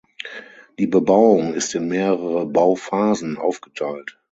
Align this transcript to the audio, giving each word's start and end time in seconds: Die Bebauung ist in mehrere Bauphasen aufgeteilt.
Die 0.79 0.87
Bebauung 0.87 1.53
ist 1.53 1.75
in 1.75 1.87
mehrere 1.87 2.47
Bauphasen 2.47 3.37
aufgeteilt. 3.37 4.17